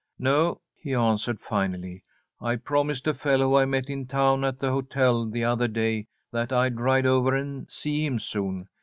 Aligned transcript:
"No," 0.17 0.59
he 0.73 0.95
answered, 0.95 1.39
finally, 1.39 2.03
"I 2.41 2.55
promised 2.55 3.05
a 3.05 3.13
fellow 3.13 3.55
I 3.55 3.65
met 3.65 3.87
in 3.87 4.07
town 4.07 4.43
at 4.43 4.57
the 4.57 4.71
hotel 4.71 5.29
the 5.29 5.43
other 5.43 5.67
day 5.67 6.07
that 6.31 6.51
I'd 6.51 6.79
ride 6.79 7.05
over 7.05 7.35
and 7.35 7.69
see 7.69 8.03
him 8.07 8.17
soon. 8.17 8.67